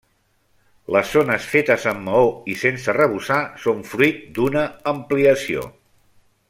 Les 0.95 1.11
zones 1.17 1.49
fetes 1.49 1.85
amb 1.91 2.01
maó 2.07 2.25
i 2.53 2.57
sense 2.63 2.91
arrebossar 2.95 3.39
són 3.67 3.87
fruit 3.93 4.27
d'una 4.39 4.65
ampliació. 4.97 5.71